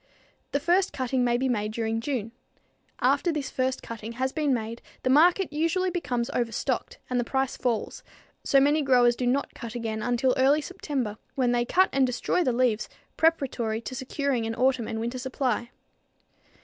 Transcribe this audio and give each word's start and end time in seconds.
The 0.51 0.59
first 0.59 0.93
cutting 0.93 1.23
may 1.23 1.37
be 1.37 1.47
made 1.47 1.71
during 1.73 2.01
June. 2.01 2.31
After 3.01 3.31
this 3.31 3.51
first 3.51 3.83
cutting 3.83 4.13
has 4.13 4.31
been 4.31 4.51
made 4.51 4.81
the 5.03 5.11
market 5.11 5.53
usually 5.53 5.91
becomes 5.91 6.31
overstocked 6.31 6.97
and 7.07 7.19
the 7.19 7.23
price 7.23 7.55
falls, 7.55 8.01
so 8.43 8.59
many 8.59 8.81
growers 8.81 9.15
do 9.15 9.27
not 9.27 9.53
cut 9.53 9.75
again 9.75 10.01
until 10.01 10.33
early 10.37 10.59
September 10.61 11.19
when 11.35 11.51
they 11.51 11.65
cut 11.65 11.89
and 11.93 12.07
destroy 12.07 12.43
the 12.43 12.51
leaves 12.51 12.89
preparatory 13.15 13.79
to 13.81 13.93
securing 13.93 14.47
an 14.47 14.55
autumn 14.55 14.87
and 14.87 14.99
winter 14.99 15.19
supply. 15.19 15.69